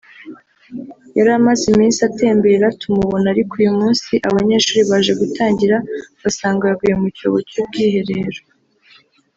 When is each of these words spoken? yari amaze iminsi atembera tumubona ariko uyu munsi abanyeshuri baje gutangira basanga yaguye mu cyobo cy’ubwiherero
yari 1.17 1.31
amaze 1.39 1.63
iminsi 1.73 1.99
atembera 2.09 2.67
tumubona 2.81 3.25
ariko 3.33 3.53
uyu 3.61 3.71
munsi 3.79 4.13
abanyeshuri 4.29 4.81
baje 4.89 5.13
gutangira 5.21 5.77
basanga 6.21 6.63
yaguye 6.69 6.95
mu 7.01 7.07
cyobo 7.17 7.37
cy’ubwiherero 7.49 8.41